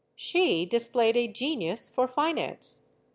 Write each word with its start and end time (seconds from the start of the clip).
She 0.15 0.65
displayed 0.65 1.15
a 1.15 1.27
genius 1.27 1.87
for 1.87 2.07
finance. 2.07 2.79